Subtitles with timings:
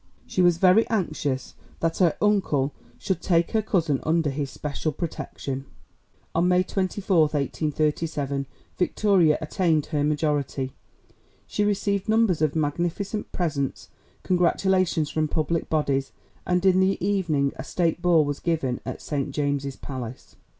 [0.25, 5.65] She was very anxious that her uncle should take her cousin under his special protection.
[6.33, 8.47] On May 24, 1837,
[8.79, 10.73] Victoria attained her majority.
[11.45, 13.89] She received numbers of magnificent presents,
[14.23, 16.13] congratulations from public bodies,
[16.47, 20.35] and in the evening a State Ball was given at St James's Palace.